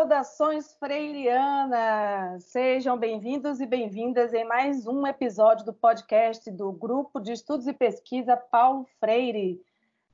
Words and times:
Saudações 0.00 0.72
freirianas! 0.76 2.44
Sejam 2.44 2.96
bem-vindos 2.96 3.60
e 3.60 3.66
bem-vindas 3.66 4.32
em 4.32 4.46
mais 4.46 4.86
um 4.86 5.06
episódio 5.06 5.66
do 5.66 5.74
podcast 5.74 6.50
do 6.50 6.72
Grupo 6.72 7.20
de 7.20 7.32
Estudos 7.32 7.66
e 7.66 7.74
Pesquisa 7.74 8.34
Paulo 8.34 8.86
Freire. 8.98 9.60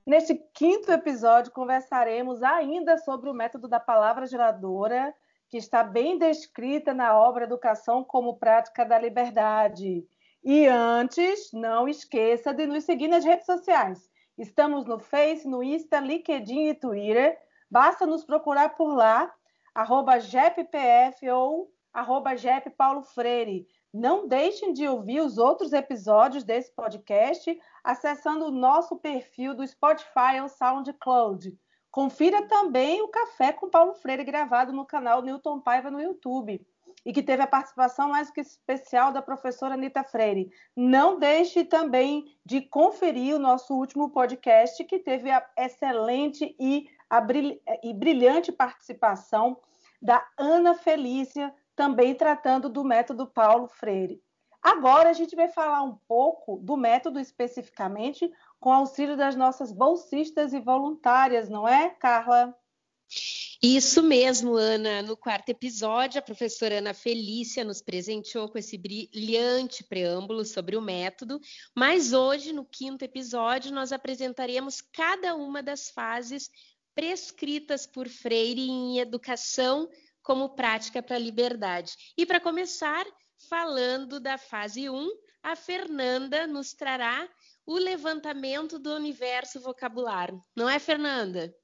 Neste 0.05 0.35
quinto 0.53 0.91
episódio, 0.91 1.53
conversaremos 1.53 2.43
ainda 2.43 2.99
sobre 2.99 3.31
o 3.31 3.33
método 3.33 3.69
da 3.69 3.79
palavra 3.79 4.27
geradora, 4.27 5.15
que 5.49 5.57
está 5.57 5.85
bem 5.85 6.19
descrita 6.19 6.93
na 6.93 7.17
obra 7.17 7.45
Educação 7.45 8.03
como 8.03 8.39
Prática 8.39 8.85
da 8.85 8.99
Liberdade. 8.99 10.05
E 10.43 10.67
antes, 10.67 11.53
não 11.53 11.89
esqueça 11.89 12.53
de 12.53 12.67
nos 12.67 12.83
seguir 12.83 13.07
nas 13.07 13.25
redes 13.25 13.47
sociais. 13.47 14.11
Estamos 14.37 14.85
no 14.85 14.99
Face, 14.99 15.47
no 15.47 15.63
Insta, 15.63 16.01
LinkedIn 16.01 16.71
e 16.71 16.75
Twitter. 16.75 17.39
Basta 17.71 18.05
nos 18.05 18.25
procurar 18.25 18.71
por 18.71 18.93
lá 18.93 19.33
arroba 19.77 20.19
JEPPF 20.19 21.29
ou 21.29 21.71
arroba 21.93 22.35
JEP 22.35 22.71
Paulo 22.71 23.03
Freire. 23.03 23.69
Não 23.93 24.27
deixem 24.27 24.73
de 24.73 24.89
ouvir 24.89 25.21
os 25.21 25.37
outros 25.37 25.75
episódios 25.75 26.45
desse 26.45 26.73
podcast 26.73 27.61
acessando 27.85 28.47
o 28.47 28.51
nosso 28.51 28.97
perfil 28.97 29.55
do 29.55 29.67
Spotify 29.67 30.41
ou 30.41 30.49
SoundCloud. 30.49 31.55
Confira 31.91 32.49
também 32.49 33.03
o 33.03 33.09
Café 33.09 33.53
com 33.53 33.69
Paulo 33.69 33.93
Freire 33.93 34.25
gravado 34.25 34.73
no 34.73 34.87
canal 34.87 35.21
Newton 35.21 35.61
Paiva 35.61 35.91
no 35.91 36.01
YouTube 36.01 36.67
e 37.05 37.13
que 37.13 37.23
teve 37.23 37.43
a 37.43 37.47
participação 37.47 38.09
mais 38.09 38.31
que 38.31 38.41
especial 38.41 39.13
da 39.13 39.21
professora 39.21 39.75
Anita 39.75 40.03
Freire. 40.03 40.51
Não 40.75 41.19
deixe 41.19 41.65
também 41.65 42.35
de 42.45 42.63
conferir 42.63 43.37
o 43.37 43.39
nosso 43.39 43.75
último 43.75 44.09
podcast 44.09 44.83
que 44.85 44.99
teve 44.99 45.31
a 45.31 45.47
excelente 45.57 46.57
e 46.59 46.89
a 47.09 47.21
brilh 47.21 47.61
e 47.83 47.93
brilhante 47.93 48.51
participação 48.53 49.59
da 50.01 50.27
Ana 50.37 50.75
Felícia, 50.75 51.55
também 51.75 52.15
tratando 52.15 52.69
do 52.69 52.85
método 52.85 53.27
Paulo 53.27 53.69
Freire. 53.69 54.23
Agora 54.63 55.11
a 55.11 55.13
gente 55.13 55.37
vai 55.37 55.49
falar 55.49 55.83
um 55.83 55.97
pouco 56.09 56.57
do 56.57 56.77
método 56.77 57.21
especificamente 57.21 58.31
com 58.59 58.73
auxílio 58.73 59.17
das 59.17 59.37
nossas 59.37 59.71
bolsistas 59.71 60.53
e 60.53 60.59
voluntárias, 60.59 61.49
não 61.49 61.69
é, 61.69 61.91
Carla? 61.91 62.53
Isso 63.63 64.03
mesmo, 64.03 64.57
Ana. 64.57 65.03
No 65.03 65.17
quarto 65.17 65.49
episódio, 65.51 66.19
a 66.19 66.23
professora 66.23 66.79
Ana 66.79 66.93
Felícia 66.93 67.65
nos 67.65 67.81
presenteou 67.81 68.49
com 68.49 68.59
esse 68.59 68.77
brilhante 68.77 69.85
preâmbulo 69.85 70.45
sobre 70.45 70.77
o 70.77 70.83
método, 70.83 71.41
mas 71.75 72.13
hoje, 72.13 72.53
no 72.53 72.65
quinto 72.65 73.05
episódio, 73.05 73.73
nós 73.73 73.93
apresentaremos 73.93 74.81
cada 74.81 75.35
uma 75.35 75.63
das 75.63 75.91
fases 75.91 76.51
prescritas 76.97 77.87
por 77.87 78.09
Freire 78.09 78.63
em 78.63 78.99
educação 78.99 79.89
como 80.23 80.57
prática 80.57 81.03
para 81.03 81.17
a 81.17 81.21
liberdade. 81.21 81.95
E 82.17 82.25
para 82.25 82.41
começar, 82.41 83.05
falando 83.51 84.19
da 84.19 84.39
fase 84.39 84.89
1, 84.89 85.09
a 85.43 85.55
Fernanda 85.55 86.47
nos 86.47 86.73
trará 86.73 87.29
o 87.67 87.75
levantamento 87.75 88.79
do 88.79 88.95
universo 88.95 89.61
vocabular. 89.61 90.33
Não 90.57 90.69
é, 90.69 90.79
Fernanda? 90.79 91.55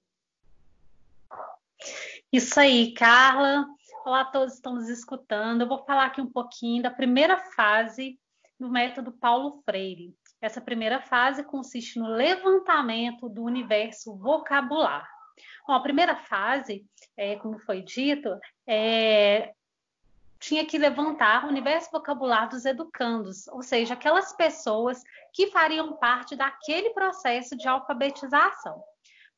Isso 2.30 2.60
aí, 2.60 2.92
Carla. 2.92 3.66
Olá 4.04 4.26
todos 4.26 4.54
estão 4.54 4.74
nos 4.74 4.88
escutando. 4.88 5.62
Eu 5.62 5.68
vou 5.68 5.84
falar 5.84 6.06
aqui 6.06 6.20
um 6.20 6.30
pouquinho 6.30 6.82
da 6.82 6.90
primeira 6.90 7.38
fase 7.38 8.20
do 8.60 8.68
método 8.68 9.10
Paulo 9.10 9.62
Freire. 9.64 10.14
Essa 10.40 10.60
primeira 10.60 11.00
fase 11.00 11.42
consiste 11.42 11.98
no 11.98 12.08
levantamento 12.08 13.28
do 13.28 13.42
universo 13.44 14.16
vocabular. 14.16 15.11
Bom, 15.66 15.74
a 15.74 15.80
primeira 15.80 16.16
fase, 16.16 16.84
é, 17.16 17.36
como 17.36 17.58
foi 17.58 17.82
dito, 17.82 18.28
é, 18.66 19.52
tinha 20.38 20.66
que 20.66 20.76
levantar 20.76 21.44
o 21.44 21.48
universo 21.48 21.88
vocabular 21.92 22.48
dos 22.48 22.64
educandos, 22.64 23.46
ou 23.48 23.62
seja, 23.62 23.94
aquelas 23.94 24.32
pessoas 24.32 25.00
que 25.32 25.46
fariam 25.52 25.96
parte 25.98 26.34
daquele 26.34 26.90
processo 26.90 27.56
de 27.56 27.68
alfabetização. 27.68 28.82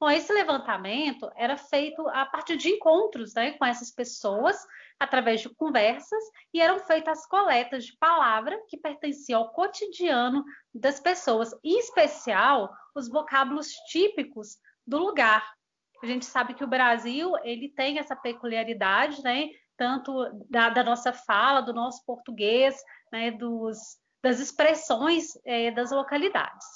Bom, 0.01 0.11
esse 0.11 0.33
levantamento 0.33 1.31
era 1.37 1.57
feito 1.57 2.07
a 2.09 2.27
partir 2.27 2.57
de 2.57 2.69
encontros 2.69 3.35
né, 3.35 3.53
com 3.53 3.65
essas 3.65 3.91
pessoas, 3.91 4.57
através 4.99 5.41
de 5.41 5.49
conversas, 5.51 6.23
e 6.53 6.61
eram 6.61 6.79
feitas 6.81 7.27
coletas 7.27 7.85
de 7.85 7.97
palavra 7.99 8.59
que 8.69 8.77
pertenciam 8.77 9.43
ao 9.43 9.53
cotidiano 9.53 10.45
das 10.75 10.99
pessoas, 10.99 11.53
em 11.63 11.79
especial 11.79 12.75
os 12.95 13.09
vocábulos 13.09 13.69
típicos 13.91 14.59
do 14.87 14.99
lugar, 14.99 15.55
a 16.03 16.07
gente 16.07 16.25
sabe 16.25 16.55
que 16.55 16.65
o 16.65 16.69
Brasil 16.69 17.33
ele 17.43 17.69
tem 17.69 17.99
essa 17.99 18.15
peculiaridade, 18.15 19.23
né? 19.23 19.49
Tanto 19.77 20.13
da, 20.49 20.69
da 20.71 20.85
nossa 20.85 21.13
fala, 21.13 21.61
do 21.61 21.73
nosso 21.73 22.05
português, 22.05 22.77
né? 23.13 23.31
Dos, 23.31 23.79
das 24.23 24.41
expressões 24.41 25.29
é, 25.45 25.71
das 25.71 25.91
localidades. 25.91 26.67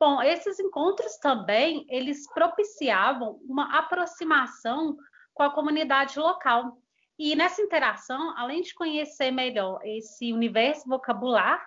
Bom, 0.00 0.22
esses 0.22 0.60
encontros 0.60 1.16
também 1.18 1.84
eles 1.88 2.30
propiciavam 2.32 3.40
uma 3.48 3.76
aproximação 3.78 4.96
com 5.34 5.42
a 5.42 5.52
comunidade 5.52 6.18
local. 6.18 6.78
E 7.18 7.34
nessa 7.34 7.60
interação, 7.60 8.32
além 8.36 8.62
de 8.62 8.74
conhecer 8.74 9.32
melhor 9.32 9.80
esse 9.84 10.32
universo 10.32 10.88
vocabular, 10.88 11.60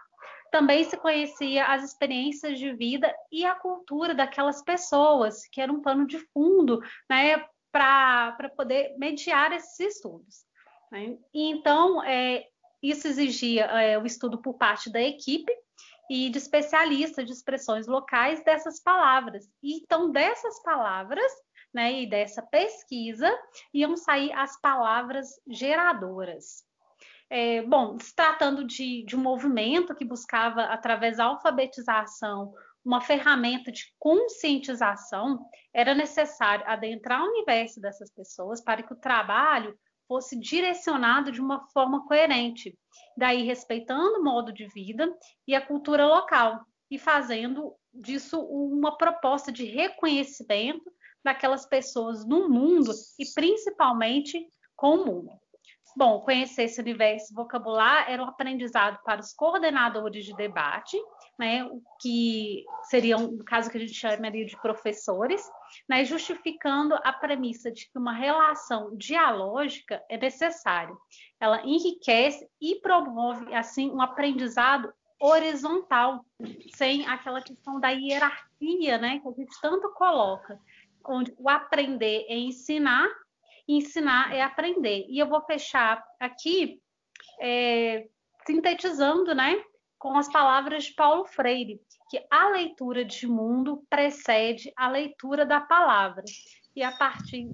também 0.51 0.83
se 0.83 0.97
conhecia 0.97 1.65
as 1.65 1.83
experiências 1.83 2.59
de 2.59 2.73
vida 2.73 3.11
e 3.31 3.45
a 3.45 3.55
cultura 3.55 4.13
daquelas 4.13 4.61
pessoas, 4.61 5.47
que 5.47 5.61
era 5.61 5.71
um 5.71 5.81
pano 5.81 6.05
de 6.05 6.19
fundo 6.33 6.81
né, 7.09 7.43
para 7.71 8.51
poder 8.55 8.93
mediar 8.97 9.53
esses 9.53 9.79
estudos. 9.79 10.45
Né? 10.91 11.17
E, 11.33 11.49
então, 11.49 12.03
é, 12.03 12.45
isso 12.83 13.07
exigia 13.07 13.63
é, 13.65 13.97
o 13.97 14.05
estudo 14.05 14.41
por 14.41 14.55
parte 14.55 14.91
da 14.91 15.01
equipe 15.01 15.51
e 16.09 16.29
de 16.29 16.37
especialistas 16.37 17.25
de 17.25 17.31
expressões 17.31 17.87
locais 17.87 18.43
dessas 18.43 18.81
palavras. 18.81 19.49
E, 19.63 19.77
então, 19.77 20.11
dessas 20.11 20.61
palavras 20.61 21.31
né, 21.73 22.01
e 22.01 22.09
dessa 22.09 22.41
pesquisa 22.41 23.31
iam 23.73 23.95
sair 23.95 24.33
as 24.33 24.59
palavras 24.59 25.29
geradoras. 25.47 26.69
É, 27.33 27.61
bom, 27.61 27.97
se 27.97 28.13
tratando 28.13 28.65
de, 28.65 29.05
de 29.05 29.15
um 29.15 29.21
movimento 29.21 29.95
que 29.95 30.03
buscava, 30.03 30.63
através 30.63 31.15
da 31.15 31.23
alfabetização, 31.23 32.53
uma 32.83 32.99
ferramenta 32.99 33.71
de 33.71 33.85
conscientização, 33.97 35.45
era 35.73 35.95
necessário 35.95 36.65
adentrar 36.67 37.23
o 37.23 37.29
universo 37.29 37.79
dessas 37.79 38.11
pessoas 38.11 38.61
para 38.61 38.83
que 38.83 38.91
o 38.91 38.99
trabalho 38.99 39.79
fosse 40.09 40.37
direcionado 40.37 41.31
de 41.31 41.39
uma 41.39 41.65
forma 41.69 42.05
coerente, 42.05 42.77
daí 43.15 43.43
respeitando 43.43 44.19
o 44.19 44.23
modo 44.25 44.51
de 44.51 44.67
vida 44.67 45.09
e 45.47 45.55
a 45.55 45.65
cultura 45.65 46.05
local 46.05 46.59
e 46.89 46.99
fazendo 46.99 47.73
disso 47.93 48.41
uma 48.41 48.97
proposta 48.97 49.53
de 49.53 49.63
reconhecimento 49.63 50.91
daquelas 51.23 51.65
pessoas 51.65 52.25
no 52.25 52.49
mundo 52.49 52.91
e 53.17 53.23
principalmente 53.33 54.45
com 54.75 54.95
o 54.95 55.05
mundo. 55.05 55.40
Bom, 55.95 56.21
conhecer 56.21 56.63
esse 56.63 56.79
universo 56.79 57.33
vocabular 57.33 58.09
era 58.09 58.23
um 58.23 58.27
aprendizado 58.27 58.97
para 59.03 59.19
os 59.19 59.33
coordenadores 59.33 60.25
de 60.25 60.33
debate, 60.33 60.97
né, 61.37 61.65
o 61.65 61.81
que 61.99 62.63
seriam, 62.83 63.27
no 63.27 63.43
caso 63.43 63.69
que 63.69 63.77
a 63.77 63.79
gente 63.79 63.93
chamaria 63.93 64.45
de 64.45 64.59
professores, 64.61 65.43
né, 65.89 66.05
justificando 66.05 66.95
a 67.03 67.11
premissa 67.11 67.71
de 67.71 67.89
que 67.89 67.97
uma 67.97 68.13
relação 68.13 68.95
dialógica 68.95 70.01
é 70.09 70.17
necessária. 70.17 70.95
Ela 71.39 71.61
enriquece 71.65 72.47
e 72.61 72.75
promove, 72.75 73.53
assim, 73.53 73.91
um 73.91 74.01
aprendizado 74.01 74.93
horizontal, 75.19 76.25
sem 76.73 77.05
aquela 77.05 77.41
questão 77.41 77.79
da 77.79 77.89
hierarquia, 77.89 78.97
né, 78.97 79.19
que 79.19 79.27
a 79.27 79.31
gente 79.31 79.61
tanto 79.61 79.91
coloca, 79.93 80.57
onde 81.05 81.33
o 81.37 81.49
aprender 81.49 82.25
é 82.29 82.37
ensinar 82.37 83.09
ensinar 83.67 84.33
é 84.33 84.41
aprender. 84.41 85.05
E 85.09 85.19
eu 85.19 85.27
vou 85.27 85.41
fechar 85.41 86.03
aqui 86.19 86.81
é, 87.39 88.07
sintetizando, 88.45 89.33
né, 89.33 89.61
com 89.97 90.17
as 90.17 90.31
palavras 90.31 90.85
de 90.85 90.93
Paulo 90.93 91.25
Freire, 91.25 91.79
que 92.09 92.25
a 92.29 92.49
leitura 92.49 93.05
de 93.05 93.27
mundo 93.27 93.85
precede 93.89 94.71
a 94.75 94.89
leitura 94.89 95.45
da 95.45 95.61
palavra. 95.61 96.23
E 96.75 96.83
a 96.83 96.91
partir 96.91 97.49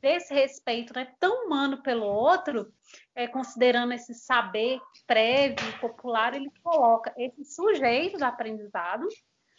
desse 0.00 0.34
respeito 0.34 0.94
né, 0.94 1.12
tão 1.18 1.46
humano 1.46 1.82
pelo 1.82 2.04
outro, 2.04 2.72
é, 3.14 3.26
considerando 3.26 3.92
esse 3.92 4.14
saber 4.14 4.80
prévio, 5.06 5.80
popular, 5.80 6.34
ele 6.34 6.50
coloca 6.62 7.14
esse 7.16 7.44
sujeito 7.44 8.18
do 8.18 8.24
aprendizado 8.24 9.06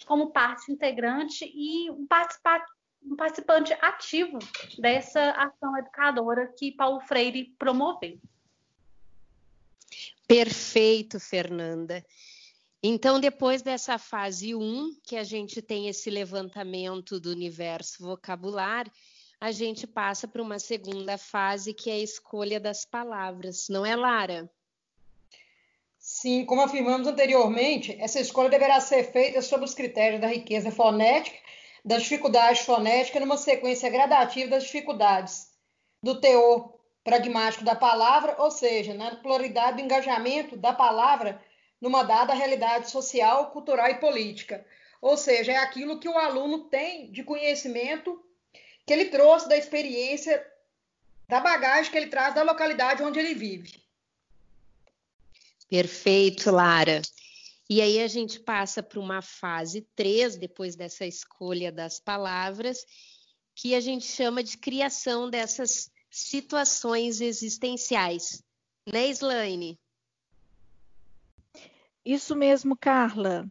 como 0.06 0.32
parte 0.32 0.72
integrante 0.72 1.44
e 1.46 1.90
um 1.92 2.06
participante 2.06 2.66
um 3.04 3.16
participante 3.16 3.74
ativo 3.82 4.40
dessa 4.78 5.32
ação 5.32 5.78
educadora 5.78 6.54
que 6.58 6.72
Paulo 6.72 7.00
Freire 7.02 7.56
promoveu. 7.58 8.20
Perfeito, 10.28 11.20
Fernanda. 11.20 12.06
Então, 12.84 13.20
depois 13.20 13.62
dessa 13.62 13.98
fase 13.98 14.54
1, 14.54 15.00
que 15.04 15.16
a 15.16 15.24
gente 15.24 15.62
tem 15.62 15.88
esse 15.88 16.10
levantamento 16.10 17.20
do 17.20 17.32
universo 17.32 18.04
vocabular, 18.04 18.86
a 19.40 19.52
gente 19.52 19.88
passa 19.88 20.28
para 20.28 20.42
uma 20.42 20.60
segunda 20.60 21.18
fase, 21.18 21.74
que 21.74 21.90
é 21.90 21.94
a 21.94 22.00
escolha 22.00 22.60
das 22.60 22.86
palavras, 22.86 23.68
não 23.70 23.86
é, 23.86 23.96
Lara? 23.96 24.50
Sim, 25.98 26.46
como 26.46 26.62
afirmamos 26.62 27.08
anteriormente, 27.08 27.96
essa 28.00 28.20
escolha 28.20 28.50
deverá 28.50 28.80
ser 28.80 29.12
feita 29.12 29.42
sob 29.42 29.66
os 29.66 29.74
critérios 29.74 30.22
da 30.22 30.28
riqueza 30.28 30.72
fonética, 30.72 31.38
da 31.84 31.98
dificuldade 31.98 32.64
fonética, 32.64 33.20
numa 33.20 33.38
sequência 33.38 33.90
gradativa 33.90 34.50
das 34.50 34.64
dificuldades, 34.64 35.52
do 36.02 36.20
teor 36.20 36.78
pragmático 37.04 37.64
da 37.64 37.76
palavra, 37.76 38.36
ou 38.38 38.52
seja, 38.52 38.94
na 38.94 39.16
pluralidade 39.16 39.78
do 39.78 39.84
engajamento 39.84 40.58
da 40.58 40.74
palavra 40.74 41.42
numa 41.80 42.04
dada 42.04 42.34
realidade 42.34 42.90
social, 42.90 43.52
cultural 43.52 43.88
e 43.88 43.96
política. 43.96 44.66
Ou 45.02 45.16
seja, 45.16 45.54
é 45.54 45.58
aquilo 45.58 46.00
que 46.00 46.10
o 46.10 46.18
aluno 46.18 46.66
tem 46.66 47.12
de 47.12 47.24
conhecimento 47.24 48.22
que 48.86 48.94
ele 48.94 49.06
trouxe 49.06 49.48
da 49.48 49.58
experiência, 49.58 50.46
da 51.28 51.40
bagagem 51.40 51.92
que 51.92 51.98
ele 51.98 52.08
traz 52.08 52.34
da 52.34 52.44
localidade 52.44 53.04
onde 53.04 53.20
ele 53.20 53.36
vive. 53.36 53.80
Perfeito, 55.70 56.50
Lara. 56.50 57.02
E 57.70 57.82
aí 57.82 58.00
a 58.00 58.08
gente 58.08 58.40
passa 58.40 58.82
para 58.82 59.00
uma 59.00 59.22
fase 59.22 59.82
3, 59.96 60.38
depois 60.38 60.76
dessa 60.76 61.06
escolha 61.06 61.72
das 61.72 62.00
palavras, 62.00 62.86
que 63.54 63.76
a 63.76 63.82
gente 63.82 64.06
chama 64.06 64.42
de 64.42 64.58
criação 64.58 65.30
dessas 65.30 65.92
situações 66.10 67.20
existenciais. 67.20 68.42
Né, 68.88 69.10
Slaine? 69.10 69.78
Isso 72.06 72.36
mesmo, 72.38 72.78
Carla. 72.78 73.46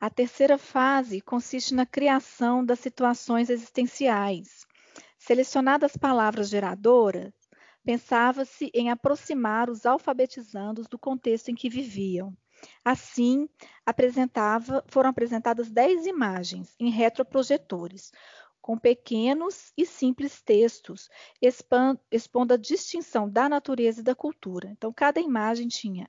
A 0.00 0.08
terceira 0.08 0.56
fase 0.56 1.20
consiste 1.20 1.74
na 1.74 1.84
criação 1.84 2.64
das 2.64 2.78
situações 2.78 3.50
existenciais. 3.50 4.64
Selecionadas 5.18 5.96
palavras 5.96 6.48
geradoras, 6.48 7.34
pensava-se 7.84 8.70
em 8.72 8.90
aproximar 8.90 9.68
os 9.68 9.84
alfabetizandos 9.84 10.86
do 10.86 10.96
contexto 10.96 11.48
em 11.48 11.56
que 11.56 11.68
viviam. 11.68 12.32
Assim, 12.84 13.48
foram 14.86 15.10
apresentadas 15.10 15.70
dez 15.70 16.06
imagens 16.06 16.74
em 16.78 16.90
retroprojetores, 16.90 18.12
com 18.60 18.76
pequenos 18.76 19.72
e 19.76 19.86
simples 19.86 20.42
textos, 20.42 21.08
expondo 21.40 22.54
a 22.54 22.56
distinção 22.56 23.28
da 23.28 23.48
natureza 23.48 24.00
e 24.00 24.04
da 24.04 24.14
cultura. 24.14 24.68
Então, 24.70 24.92
cada 24.92 25.20
imagem 25.20 25.68
tinha 25.68 26.08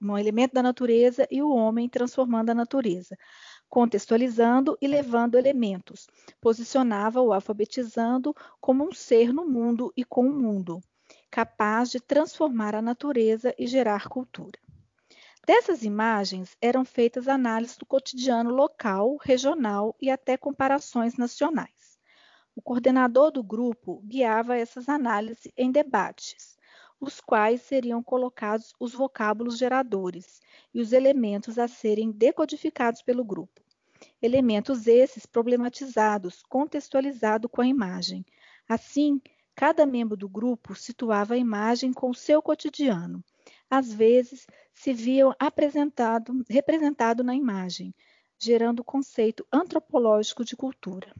um 0.00 0.18
elemento 0.18 0.52
da 0.52 0.62
natureza 0.62 1.26
e 1.30 1.40
o 1.42 1.50
homem 1.50 1.88
transformando 1.88 2.50
a 2.50 2.54
natureza, 2.54 3.16
contextualizando 3.68 4.76
e 4.80 4.86
levando 4.86 5.36
elementos. 5.36 6.06
Posicionava-o 6.40 7.32
alfabetizando 7.32 8.34
como 8.60 8.86
um 8.86 8.92
ser 8.92 9.32
no 9.32 9.46
mundo 9.46 9.92
e 9.96 10.04
com 10.04 10.28
o 10.28 10.32
mundo, 10.32 10.80
capaz 11.30 11.90
de 11.90 12.00
transformar 12.00 12.74
a 12.74 12.82
natureza 12.82 13.54
e 13.58 13.66
gerar 13.66 14.08
cultura. 14.08 14.58
Dessas 15.46 15.82
imagens 15.82 16.56
eram 16.58 16.86
feitas 16.86 17.28
análises 17.28 17.76
do 17.76 17.84
cotidiano 17.84 18.48
local, 18.48 19.18
regional 19.20 19.94
e 20.00 20.10
até 20.10 20.38
comparações 20.38 21.18
nacionais. 21.18 21.98
O 22.56 22.62
coordenador 22.62 23.30
do 23.30 23.42
grupo 23.42 24.00
guiava 24.06 24.56
essas 24.56 24.88
análises 24.88 25.52
em 25.54 25.70
debates, 25.70 26.56
os 26.98 27.20
quais 27.20 27.60
seriam 27.60 28.02
colocados 28.02 28.72
os 28.80 28.94
vocábulos 28.94 29.58
geradores 29.58 30.40
e 30.72 30.80
os 30.80 30.94
elementos 30.94 31.58
a 31.58 31.68
serem 31.68 32.10
decodificados 32.10 33.02
pelo 33.02 33.22
grupo. 33.22 33.60
Elementos 34.22 34.86
esses 34.86 35.26
problematizados, 35.26 36.42
contextualizados 36.48 37.50
com 37.50 37.60
a 37.60 37.66
imagem. 37.66 38.24
Assim, 38.66 39.20
cada 39.54 39.84
membro 39.84 40.16
do 40.16 40.28
grupo 40.28 40.74
situava 40.74 41.34
a 41.34 41.38
imagem 41.38 41.92
com 41.92 42.08
o 42.08 42.14
seu 42.14 42.40
cotidiano. 42.40 43.22
Às 43.76 43.92
vezes, 43.92 44.46
se 44.72 44.92
viam 44.92 45.34
apresentado, 45.36 46.44
representado 46.48 47.24
na 47.24 47.34
imagem, 47.34 47.92
gerando 48.38 48.78
o 48.78 48.84
conceito 48.84 49.44
antropológico 49.52 50.44
de 50.44 50.54
cultura. 50.54 51.12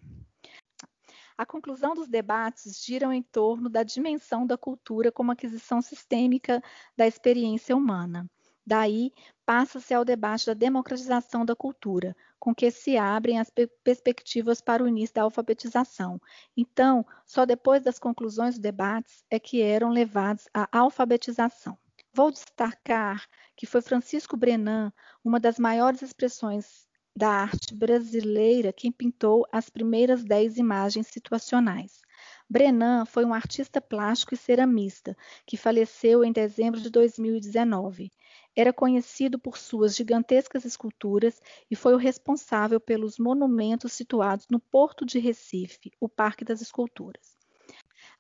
A 1.37 1.45
conclusão 1.45 1.97
dos 1.97 2.07
debates 2.07 2.81
giram 2.81 3.13
em 3.13 3.25
torno 3.25 3.69
da 3.69 3.83
dimensão 3.83 4.47
da 4.47 4.57
cultura 4.57 5.11
como 5.11 5.33
aquisição 5.33 5.83
sistêmica 5.83 6.63
da 6.97 7.09
experiência 7.09 7.77
humana. 7.77 8.25
Daí, 8.65 9.11
passa-se 9.45 9.93
ao 9.93 10.05
debate 10.05 10.47
da 10.47 10.55
democratização 10.55 11.45
da 11.45 11.57
cultura, 11.57 12.15
com 12.39 12.55
que 12.55 12.71
se 12.71 12.97
abrem 12.97 13.41
as 13.41 13.51
perspectivas 13.83 14.61
para 14.61 14.85
o 14.85 14.87
início 14.87 15.17
da 15.17 15.23
alfabetização. 15.23 16.21
Então, 16.57 17.05
só 17.27 17.45
depois 17.45 17.83
das 17.83 17.99
conclusões 17.99 18.55
dos 18.55 18.63
debates 18.63 19.25
é 19.29 19.41
que 19.41 19.61
eram 19.61 19.91
levados 19.91 20.49
à 20.55 20.69
alfabetização. 20.71 21.77
Vou 22.15 22.31
destacar 22.31 23.29
que 23.57 23.67
foi 23.67 23.83
Francisco 23.83 24.37
Brenan, 24.37 24.93
uma 25.25 25.41
das 25.41 25.59
maiores 25.59 26.01
expressões 26.01 26.89
da 27.15 27.29
arte 27.29 27.75
brasileira 27.75 28.73
quem 28.73 28.93
pintou 28.93 29.45
as 29.51 29.69
primeiras 29.69 30.25
dez 30.25 30.57
imagens 30.57 31.09
situacionais. 31.09 32.01
Brenan 32.49 33.05
foi 33.05 33.25
um 33.25 33.35
artista 33.35 33.81
plástico 33.81 34.33
e 34.33 34.37
ceramista 34.37 35.17
que 35.45 35.57
faleceu 35.57 36.25
em 36.25 36.31
dezembro 36.31 36.81
de 36.81 36.89
2019. 36.89 38.13
Era 38.55 38.73
conhecido 38.73 39.37
por 39.37 39.59
suas 39.59 39.97
gigantescas 39.97 40.65
esculturas 40.65 41.43
e 41.69 41.75
foi 41.75 41.95
o 41.95 41.99
responsável 41.99 42.79
pelos 42.79 43.19
monumentos 43.19 43.93
situados 43.93 44.47
no 44.49 44.61
Porto 44.61 45.05
de 45.05 45.19
Recife, 45.19 45.91
o 46.01 46.09
Parque 46.09 46.45
das 46.45 46.63
Esculturas. 46.63 47.34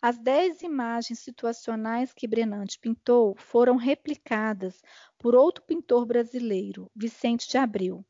As 0.07 0.19
dez 0.19 0.61
imagens 0.61 1.21
situacionais 1.21 2.13
que 2.13 2.27
Brenante 2.27 2.79
pintou 2.79 3.35
foram 3.39 3.77
replicadas 3.77 4.83
por 5.19 5.35
outro 5.35 5.65
pintor 5.65 6.05
brasileiro, 6.05 6.91
Vicente 6.95 7.49
de 7.49 7.57
Abreu 7.57 8.05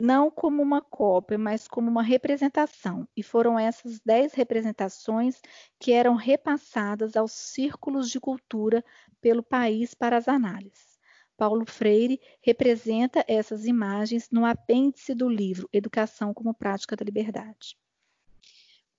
não 0.00 0.32
como 0.32 0.60
uma 0.60 0.82
cópia, 0.82 1.38
mas 1.38 1.68
como 1.68 1.88
uma 1.88 2.02
representação. 2.02 3.06
E 3.16 3.22
foram 3.22 3.56
essas 3.56 4.00
dez 4.00 4.34
representações 4.34 5.40
que 5.78 5.92
eram 5.92 6.16
repassadas 6.16 7.16
aos 7.16 7.30
círculos 7.30 8.10
de 8.10 8.18
cultura 8.18 8.84
pelo 9.20 9.42
país 9.42 9.94
para 9.94 10.16
as 10.16 10.26
análises. 10.26 10.98
Paulo 11.36 11.64
Freire 11.66 12.20
representa 12.42 13.24
essas 13.28 13.64
imagens 13.64 14.28
no 14.28 14.44
apêndice 14.44 15.14
do 15.14 15.28
livro 15.28 15.68
Educação 15.72 16.34
como 16.34 16.52
Prática 16.52 16.96
da 16.96 17.04
Liberdade. 17.04 17.76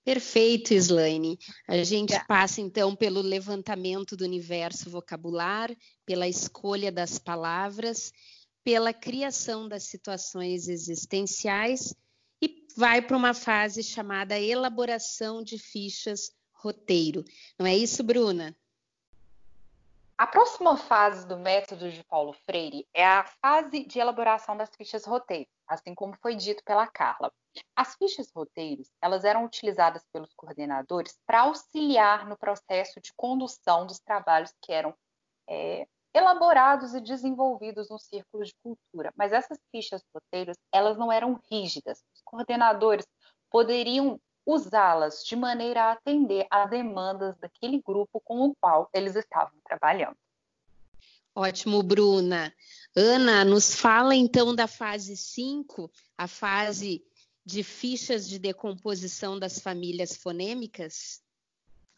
Perfeito, 0.04 0.72
Slaine. 0.72 1.38
A 1.68 1.82
gente 1.84 2.14
passa 2.26 2.60
então 2.60 2.96
pelo 2.96 3.20
levantamento 3.20 4.16
do 4.16 4.24
universo 4.24 4.90
vocabular, 4.90 5.70
pela 6.06 6.26
escolha 6.26 6.90
das 6.90 7.18
palavras 7.18 8.12
pela 8.64 8.92
criação 8.92 9.68
das 9.68 9.84
situações 9.84 10.68
existenciais 10.68 11.94
e 12.42 12.66
vai 12.76 13.02
para 13.02 13.16
uma 13.16 13.34
fase 13.34 13.82
chamada 13.82 14.38
elaboração 14.38 15.42
de 15.42 15.58
fichas 15.58 16.30
roteiro. 16.52 17.24
Não 17.58 17.66
é 17.66 17.76
isso, 17.76 18.02
Bruna? 18.02 18.56
A 20.20 20.26
próxima 20.26 20.76
fase 20.76 21.26
do 21.26 21.38
método 21.38 21.90
de 21.90 22.04
Paulo 22.04 22.34
Freire 22.44 22.86
é 22.92 23.06
a 23.06 23.24
fase 23.40 23.86
de 23.86 23.98
elaboração 23.98 24.54
das 24.54 24.68
fichas 24.76 25.06
roteiro, 25.06 25.48
assim 25.66 25.94
como 25.94 26.14
foi 26.20 26.36
dito 26.36 26.62
pela 26.62 26.86
Carla. 26.86 27.32
As 27.74 27.94
fichas 27.94 28.30
roteiros, 28.30 28.90
elas 29.00 29.24
eram 29.24 29.46
utilizadas 29.46 30.04
pelos 30.12 30.34
coordenadores 30.34 31.18
para 31.26 31.40
auxiliar 31.40 32.28
no 32.28 32.36
processo 32.36 33.00
de 33.00 33.14
condução 33.16 33.86
dos 33.86 33.98
trabalhos 33.98 34.52
que 34.60 34.70
eram 34.74 34.94
é, 35.48 35.88
elaborados 36.12 36.92
e 36.92 37.00
desenvolvidos 37.00 37.88
no 37.88 37.98
círculo 37.98 38.44
de 38.44 38.54
cultura. 38.62 39.10
Mas 39.16 39.32
essas 39.32 39.58
fichas 39.70 40.04
roteiros, 40.14 40.58
elas 40.70 40.98
não 40.98 41.10
eram 41.10 41.40
rígidas. 41.50 42.04
Os 42.14 42.20
coordenadores 42.26 43.06
poderiam 43.50 44.20
usá-las 44.50 45.24
de 45.24 45.36
maneira 45.36 45.84
a 45.84 45.92
atender 45.92 46.46
às 46.50 46.68
demandas 46.68 47.36
daquele 47.38 47.80
grupo 47.80 48.20
com 48.20 48.46
o 48.46 48.54
qual 48.54 48.88
eles 48.92 49.16
estavam 49.16 49.58
trabalhando. 49.64 50.16
Ótimo, 51.34 51.82
Bruna. 51.82 52.52
Ana, 52.94 53.44
nos 53.44 53.74
fala 53.74 54.14
então 54.14 54.54
da 54.54 54.66
fase 54.66 55.16
5, 55.16 55.90
a 56.18 56.26
fase 56.26 57.04
de 57.44 57.62
fichas 57.62 58.28
de 58.28 58.38
decomposição 58.38 59.38
das 59.38 59.58
famílias 59.58 60.16
fonêmicas? 60.16 61.22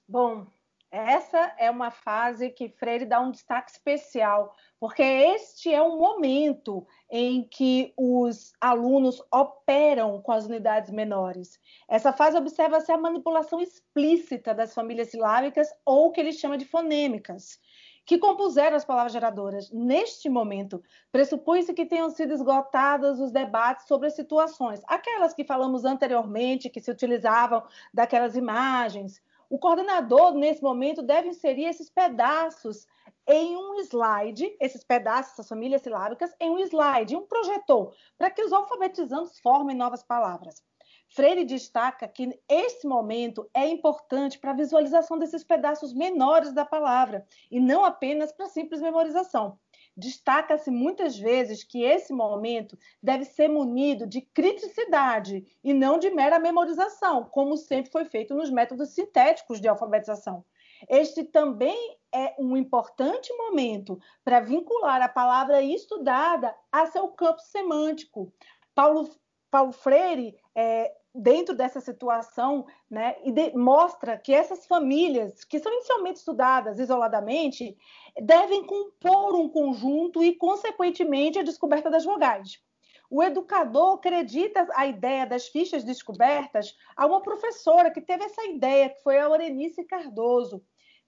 Bom, 0.06 0.46
essa 0.92 1.54
é 1.58 1.70
uma 1.70 1.90
fase 1.90 2.50
que 2.50 2.68
Freire 2.68 3.06
dá 3.06 3.18
um 3.18 3.30
destaque 3.30 3.70
especial, 3.70 4.54
porque 4.78 5.02
este 5.02 5.72
é 5.72 5.80
o 5.80 5.96
momento 5.96 6.86
em 7.10 7.48
que 7.48 7.94
os 7.96 8.52
alunos 8.60 9.22
operam 9.32 10.20
com 10.20 10.32
as 10.32 10.44
unidades 10.44 10.90
menores. 10.90 11.58
Essa 11.88 12.12
fase 12.12 12.36
observa-se 12.36 12.92
a 12.92 12.98
manipulação 12.98 13.58
explícita 13.58 14.52
das 14.52 14.74
famílias 14.74 15.08
silábicas, 15.08 15.66
ou 15.82 16.12
que 16.12 16.20
ele 16.20 16.30
chama 16.30 16.58
de 16.58 16.66
fonêmicas, 16.66 17.58
que 18.04 18.18
compuseram 18.18 18.76
as 18.76 18.84
palavras 18.84 19.14
geradoras. 19.14 19.70
Neste 19.70 20.28
momento, 20.28 20.82
pressupõe-se 21.10 21.72
que 21.72 21.86
tenham 21.86 22.10
sido 22.10 22.34
esgotados 22.34 23.18
os 23.18 23.32
debates 23.32 23.86
sobre 23.86 24.08
as 24.08 24.14
situações, 24.14 24.82
aquelas 24.86 25.32
que 25.32 25.42
falamos 25.42 25.86
anteriormente, 25.86 26.68
que 26.68 26.80
se 26.80 26.90
utilizavam 26.90 27.62
daquelas 27.94 28.36
imagens 28.36 29.22
O 29.52 29.58
coordenador, 29.58 30.32
nesse 30.32 30.62
momento, 30.62 31.02
deve 31.02 31.28
inserir 31.28 31.66
esses 31.66 31.90
pedaços 31.90 32.86
em 33.28 33.54
um 33.54 33.74
slide, 33.80 34.56
esses 34.58 34.82
pedaços, 34.82 35.34
essas 35.34 35.46
famílias 35.46 35.82
silábicas, 35.82 36.34
em 36.40 36.48
um 36.48 36.58
slide, 36.60 37.14
um 37.14 37.26
projetor, 37.26 37.94
para 38.16 38.30
que 38.30 38.42
os 38.42 38.50
alfabetizandos 38.50 39.38
formem 39.40 39.76
novas 39.76 40.02
palavras. 40.02 40.64
Freire 41.06 41.44
destaca 41.44 42.08
que 42.08 42.30
esse 42.48 42.86
momento 42.86 43.46
é 43.52 43.68
importante 43.68 44.38
para 44.38 44.52
a 44.52 44.56
visualização 44.56 45.18
desses 45.18 45.44
pedaços 45.44 45.92
menores 45.92 46.54
da 46.54 46.64
palavra 46.64 47.26
e 47.50 47.60
não 47.60 47.84
apenas 47.84 48.32
para 48.32 48.48
simples 48.48 48.80
memorização. 48.80 49.58
Destaca-se 49.96 50.70
muitas 50.70 51.18
vezes 51.18 51.62
que 51.62 51.82
esse 51.82 52.12
momento 52.12 52.78
deve 53.02 53.24
ser 53.24 53.48
munido 53.48 54.06
de 54.06 54.22
criticidade 54.22 55.44
e 55.62 55.74
não 55.74 55.98
de 55.98 56.10
mera 56.10 56.38
memorização, 56.38 57.24
como 57.24 57.56
sempre 57.56 57.90
foi 57.90 58.04
feito 58.06 58.34
nos 58.34 58.50
métodos 58.50 58.90
sintéticos 58.90 59.60
de 59.60 59.68
alfabetização. 59.68 60.44
Este 60.88 61.22
também 61.24 61.98
é 62.12 62.34
um 62.38 62.56
importante 62.56 63.32
momento 63.34 64.00
para 64.24 64.40
vincular 64.40 65.00
a 65.02 65.08
palavra 65.08 65.62
estudada 65.62 66.54
a 66.70 66.86
seu 66.86 67.08
campo 67.08 67.40
semântico. 67.40 68.32
Paulo, 68.74 69.08
Paulo 69.52 69.70
Freire 69.70 70.34
é, 70.54 70.90
dentro 71.14 71.54
dessa 71.54 71.78
situação, 71.78 72.64
né, 72.90 73.16
e 73.22 73.30
de, 73.30 73.54
mostra 73.54 74.16
que 74.16 74.32
essas 74.32 74.66
famílias, 74.66 75.44
que 75.44 75.58
são 75.58 75.70
inicialmente 75.70 76.20
estudadas 76.20 76.78
isoladamente, 76.78 77.76
devem 78.22 78.64
compor 78.64 79.34
um 79.36 79.50
conjunto 79.50 80.24
e, 80.24 80.34
consequentemente, 80.34 81.38
a 81.38 81.42
descoberta 81.42 81.90
das 81.90 82.02
vogais. 82.02 82.62
O 83.10 83.22
educador 83.22 83.96
acredita 83.96 84.66
a 84.74 84.86
ideia 84.86 85.26
das 85.26 85.48
fichas 85.48 85.84
descobertas 85.84 86.74
a 86.96 87.04
uma 87.04 87.20
professora 87.20 87.90
que 87.90 88.00
teve 88.00 88.24
essa 88.24 88.42
ideia, 88.46 88.88
que 88.88 89.02
foi 89.02 89.18
a 89.18 89.28
Orenice 89.28 89.84
Cardoso. 89.84 90.64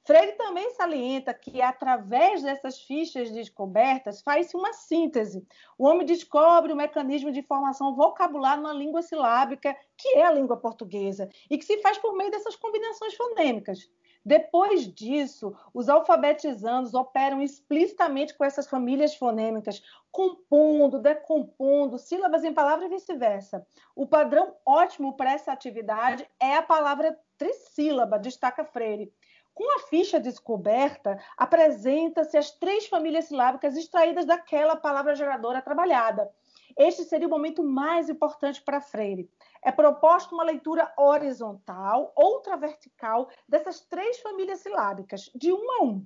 Freire 0.06 0.32
também 0.32 0.70
salienta 0.72 1.32
que, 1.32 1.62
através 1.62 2.42
dessas 2.42 2.78
fichas 2.78 3.30
descobertas, 3.30 4.20
faz-se 4.20 4.54
uma 4.54 4.74
síntese. 4.74 5.46
O 5.78 5.86
homem 5.86 6.04
descobre 6.04 6.72
o 6.72 6.76
mecanismo 6.76 7.32
de 7.32 7.42
formação 7.42 7.94
vocabular 7.94 8.58
numa 8.58 8.74
língua 8.74 9.00
silábica, 9.00 9.74
que 9.96 10.18
é 10.18 10.26
a 10.26 10.30
língua 10.30 10.58
portuguesa, 10.58 11.30
e 11.50 11.56
que 11.56 11.64
se 11.64 11.80
faz 11.80 11.96
por 11.96 12.14
meio 12.14 12.30
dessas 12.30 12.54
combinações 12.54 13.14
fonêmicas. 13.14 13.88
Depois 14.22 14.86
disso, 14.92 15.54
os 15.72 15.88
alfabetizandos 15.88 16.92
operam 16.92 17.40
explicitamente 17.42 18.34
com 18.34 18.44
essas 18.44 18.66
famílias 18.66 19.14
fonêmicas, 19.14 19.82
compondo, 20.10 20.98
decompondo 20.98 21.98
sílabas 21.98 22.44
em 22.44 22.52
palavras 22.52 22.90
e 22.90 22.94
vice-versa. 22.94 23.66
O 23.96 24.06
padrão 24.06 24.54
ótimo 24.66 25.16
para 25.16 25.32
essa 25.32 25.52
atividade 25.52 26.26
é 26.40 26.56
a 26.56 26.62
palavra 26.62 27.18
trissílaba, 27.36 28.18
destaca 28.18 28.64
Freire. 28.64 29.12
Com 29.54 29.76
a 29.76 29.86
ficha 29.86 30.18
descoberta, 30.18 31.16
apresenta-se 31.36 32.36
as 32.36 32.50
três 32.50 32.88
famílias 32.88 33.26
silábicas 33.26 33.76
extraídas 33.76 34.26
daquela 34.26 34.74
palavra 34.74 35.14
geradora 35.14 35.62
trabalhada. 35.62 36.28
Este 36.76 37.04
seria 37.04 37.28
o 37.28 37.30
momento 37.30 37.62
mais 37.62 38.08
importante 38.08 38.60
para 38.60 38.80
Freire. 38.80 39.30
É 39.62 39.70
proposta 39.70 40.34
uma 40.34 40.42
leitura 40.42 40.92
horizontal, 40.98 42.12
outra 42.16 42.56
vertical, 42.56 43.30
dessas 43.48 43.80
três 43.80 44.18
famílias 44.18 44.58
silábicas, 44.58 45.30
de 45.34 45.52
um 45.52 45.70
a 45.70 45.84
um. 45.84 46.04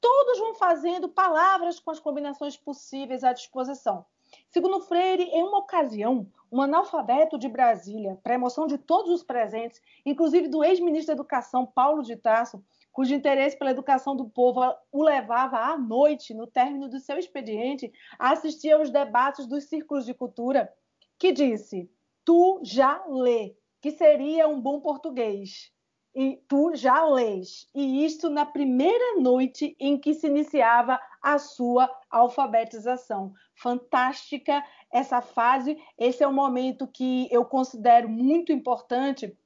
Todos 0.00 0.38
vão 0.38 0.54
fazendo 0.54 1.06
palavras 1.08 1.78
com 1.78 1.90
as 1.90 2.00
combinações 2.00 2.56
possíveis 2.56 3.22
à 3.24 3.32
disposição. 3.34 4.06
Segundo 4.48 4.80
Freire, 4.80 5.24
em 5.24 5.42
uma 5.42 5.58
ocasião, 5.58 6.26
um 6.50 6.62
analfabeto 6.62 7.38
de 7.38 7.48
Brasília, 7.48 8.18
para 8.22 8.34
emoção 8.34 8.66
de 8.66 8.78
todos 8.78 9.10
os 9.10 9.22
presentes, 9.22 9.82
inclusive 10.04 10.48
do 10.48 10.64
ex-ministro 10.64 11.08
da 11.08 11.20
Educação, 11.20 11.66
Paulo 11.66 12.02
de 12.02 12.16
Tarso, 12.16 12.64
cujo 12.96 13.14
interesse 13.14 13.58
pela 13.58 13.72
educação 13.72 14.16
do 14.16 14.26
povo 14.26 14.62
o 14.90 15.02
levava 15.02 15.58
à 15.58 15.76
noite, 15.76 16.32
no 16.32 16.46
término 16.46 16.88
do 16.88 16.98
seu 16.98 17.18
expediente, 17.18 17.92
a 18.18 18.30
assistir 18.30 18.72
aos 18.72 18.88
debates 18.88 19.46
dos 19.46 19.64
círculos 19.64 20.06
de 20.06 20.14
cultura, 20.14 20.72
que 21.18 21.30
disse: 21.30 21.90
Tu 22.24 22.58
já 22.62 23.04
lê, 23.06 23.54
que 23.82 23.90
seria 23.90 24.48
um 24.48 24.58
bom 24.58 24.80
português. 24.80 25.70
E 26.14 26.40
tu 26.48 26.74
já 26.74 27.04
lês. 27.04 27.68
E 27.74 28.02
isto 28.02 28.30
na 28.30 28.46
primeira 28.46 29.20
noite 29.20 29.76
em 29.78 29.98
que 29.98 30.14
se 30.14 30.26
iniciava 30.26 30.98
a 31.20 31.38
sua 31.38 31.94
alfabetização. 32.10 33.34
Fantástica 33.54 34.64
essa 34.90 35.20
fase. 35.20 35.76
Esse 35.98 36.24
é 36.24 36.28
um 36.28 36.32
momento 36.32 36.88
que 36.88 37.28
eu 37.30 37.44
considero 37.44 38.08
muito 38.08 38.52
importante 38.52 39.36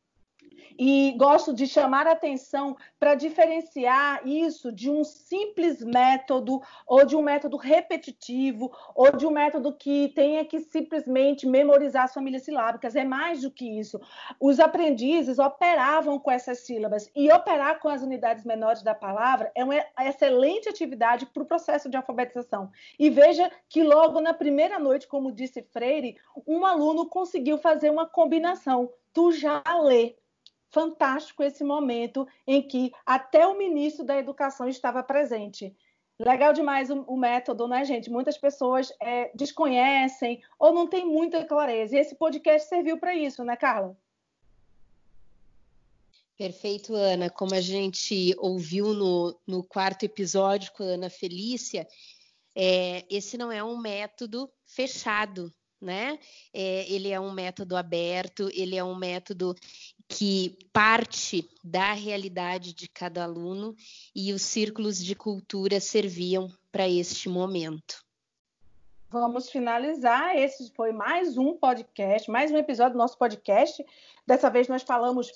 e 0.78 1.14
gosto 1.16 1.52
de 1.52 1.66
chamar 1.66 2.06
a 2.06 2.12
atenção 2.12 2.76
para 2.98 3.14
diferenciar 3.14 4.26
isso 4.26 4.72
de 4.72 4.90
um 4.90 5.04
simples 5.04 5.82
método, 5.82 6.60
ou 6.86 7.04
de 7.04 7.16
um 7.16 7.22
método 7.22 7.56
repetitivo, 7.56 8.70
ou 8.94 9.16
de 9.16 9.26
um 9.26 9.30
método 9.30 9.72
que 9.72 10.08
tenha 10.14 10.44
que 10.44 10.60
simplesmente 10.60 11.46
memorizar 11.46 12.04
as 12.04 12.14
famílias 12.14 12.42
silábicas. 12.42 12.96
É 12.96 13.04
mais 13.04 13.42
do 13.42 13.50
que 13.50 13.78
isso. 13.78 14.00
Os 14.38 14.60
aprendizes 14.60 15.38
operavam 15.38 16.18
com 16.18 16.30
essas 16.30 16.60
sílabas, 16.60 17.10
e 17.14 17.30
operar 17.32 17.80
com 17.80 17.88
as 17.88 18.02
unidades 18.02 18.44
menores 18.44 18.82
da 18.82 18.94
palavra 18.94 19.50
é 19.54 19.64
uma 19.64 19.74
excelente 20.00 20.68
atividade 20.68 21.26
para 21.26 21.42
o 21.42 21.46
processo 21.46 21.88
de 21.88 21.96
alfabetização. 21.96 22.70
E 22.98 23.10
veja 23.10 23.50
que 23.68 23.82
logo 23.82 24.20
na 24.20 24.34
primeira 24.34 24.78
noite, 24.78 25.06
como 25.06 25.32
disse 25.32 25.62
Freire, 25.62 26.16
um 26.46 26.64
aluno 26.64 27.06
conseguiu 27.06 27.58
fazer 27.58 27.90
uma 27.90 28.06
combinação. 28.06 28.90
Tu 29.12 29.32
já 29.32 29.62
lê, 29.82 30.16
fantástico 30.70 31.42
esse 31.42 31.64
momento 31.64 32.26
em 32.46 32.62
que 32.62 32.92
até 33.04 33.46
o 33.46 33.56
ministro 33.56 34.04
da 34.04 34.16
Educação 34.16 34.68
estava 34.68 35.02
presente. 35.02 35.74
Legal 36.18 36.52
demais 36.52 36.90
o, 36.90 37.00
o 37.02 37.16
método, 37.16 37.66
né, 37.66 37.84
gente? 37.84 38.10
Muitas 38.10 38.36
pessoas 38.36 38.92
é, 39.00 39.30
desconhecem 39.34 40.42
ou 40.58 40.72
não 40.72 40.86
têm 40.86 41.06
muita 41.06 41.44
clareza. 41.44 41.96
E 41.96 41.98
esse 41.98 42.14
podcast 42.14 42.68
serviu 42.68 42.98
para 42.98 43.14
isso, 43.14 43.42
né, 43.42 43.56
Carla? 43.56 43.96
Perfeito, 46.36 46.94
Ana. 46.94 47.30
Como 47.30 47.54
a 47.54 47.60
gente 47.60 48.34
ouviu 48.38 48.94
no, 48.94 49.38
no 49.46 49.62
quarto 49.62 50.04
episódio 50.04 50.72
com 50.72 50.82
a 50.82 50.86
Ana 50.86 51.10
Felícia, 51.10 51.86
é, 52.54 53.04
esse 53.10 53.38
não 53.38 53.50
é 53.50 53.62
um 53.62 53.78
método 53.78 54.50
fechado, 54.66 55.52
né? 55.80 56.18
É, 56.52 56.90
ele 56.90 57.08
é 57.08 57.18
um 57.18 57.32
método 57.32 57.76
aberto, 57.76 58.50
ele 58.52 58.76
é 58.76 58.84
um 58.84 58.94
método 58.94 59.54
que 60.10 60.58
parte 60.72 61.48
da 61.62 61.92
realidade 61.92 62.74
de 62.74 62.88
cada 62.88 63.22
aluno 63.22 63.76
e 64.14 64.32
os 64.32 64.42
círculos 64.42 65.02
de 65.02 65.14
cultura 65.14 65.78
serviam 65.78 66.50
para 66.72 66.88
este 66.88 67.28
momento. 67.28 68.04
Vamos 69.08 69.48
finalizar. 69.48 70.36
Esse 70.36 70.72
foi 70.74 70.92
mais 70.92 71.38
um 71.38 71.56
podcast, 71.56 72.28
mais 72.28 72.50
um 72.50 72.56
episódio 72.56 72.94
do 72.94 72.98
nosso 72.98 73.16
podcast. 73.16 73.84
Dessa 74.26 74.50
vez 74.50 74.66
nós 74.66 74.82
falamos 74.82 75.32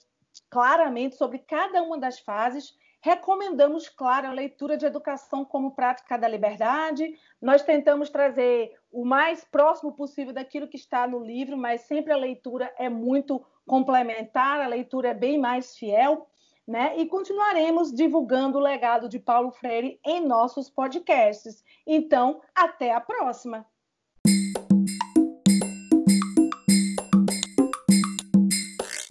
claramente 0.50 1.16
sobre 1.16 1.38
cada 1.38 1.80
uma 1.80 1.96
das 1.96 2.18
fases 2.18 2.74
Recomendamos, 3.04 3.86
claro, 3.86 4.28
a 4.28 4.32
leitura 4.32 4.78
de 4.78 4.86
educação 4.86 5.44
como 5.44 5.72
prática 5.72 6.16
da 6.16 6.26
liberdade. 6.26 7.18
Nós 7.38 7.62
tentamos 7.62 8.08
trazer 8.08 8.72
o 8.90 9.04
mais 9.04 9.44
próximo 9.44 9.92
possível 9.92 10.32
daquilo 10.32 10.66
que 10.66 10.78
está 10.78 11.06
no 11.06 11.18
livro, 11.18 11.54
mas 11.54 11.82
sempre 11.82 12.14
a 12.14 12.16
leitura 12.16 12.72
é 12.78 12.88
muito 12.88 13.44
complementar, 13.66 14.58
a 14.58 14.66
leitura 14.66 15.08
é 15.10 15.14
bem 15.14 15.38
mais 15.38 15.76
fiel. 15.76 16.26
Né? 16.66 16.96
E 16.96 17.04
continuaremos 17.04 17.92
divulgando 17.92 18.56
o 18.56 18.62
legado 18.62 19.06
de 19.06 19.18
Paulo 19.18 19.52
Freire 19.52 20.00
em 20.02 20.26
nossos 20.26 20.70
podcasts. 20.70 21.62
Então, 21.86 22.40
até 22.54 22.94
a 22.94 23.02
próxima! 23.02 23.66